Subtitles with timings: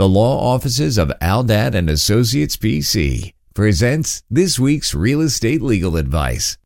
[0.00, 6.56] The law offices of Aldad and Associates PC presents this week's real estate legal advice.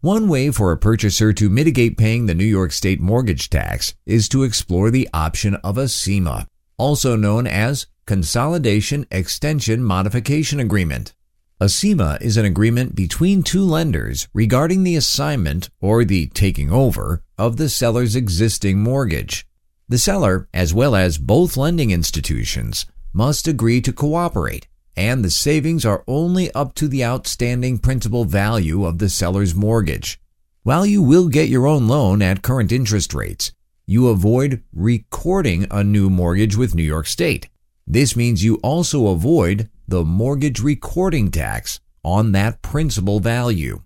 [0.00, 4.28] One way for a purchaser to mitigate paying the New York State mortgage tax is
[4.30, 11.14] to explore the option of a CEMA, also known as Consolidation Extension Modification Agreement.
[11.60, 17.22] A CEMA is an agreement between two lenders regarding the assignment or the taking over
[17.38, 19.46] of the seller's existing mortgage.
[19.86, 24.66] The seller, as well as both lending institutions, must agree to cooperate,
[24.96, 30.18] and the savings are only up to the outstanding principal value of the seller's mortgage.
[30.62, 33.52] While you will get your own loan at current interest rates,
[33.84, 37.50] you avoid recording a new mortgage with New York State.
[37.86, 43.82] This means you also avoid the mortgage recording tax on that principal value.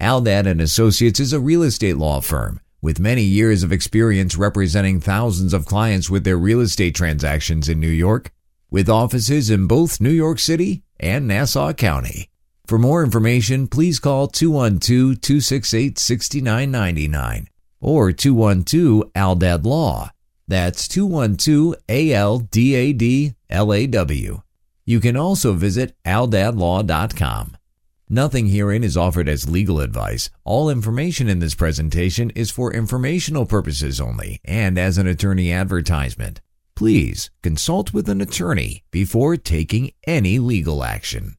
[0.00, 5.00] Aldad and Associates is a real estate law firm with many years of experience representing
[5.00, 8.30] thousands of clients with their real estate transactions in New York,
[8.70, 12.28] with offices in both New York City and Nassau County.
[12.66, 17.48] For more information, please call 212 268 6999
[17.80, 20.10] or 212 Aldad Law.
[20.46, 24.42] That's 212 A L D A D L A W.
[24.84, 27.56] You can also visit aldadlaw.com.
[28.12, 30.30] Nothing herein is offered as legal advice.
[30.42, 36.40] All information in this presentation is for informational purposes only and as an attorney advertisement.
[36.74, 41.36] Please consult with an attorney before taking any legal action.